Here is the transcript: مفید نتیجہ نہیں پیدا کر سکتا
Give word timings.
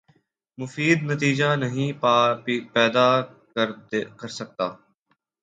مفید 0.57 0.99
نتیجہ 1.03 1.49
نہیں 1.55 1.91
پیدا 2.73 3.09
کر 4.17 4.27
سکتا 4.29 4.67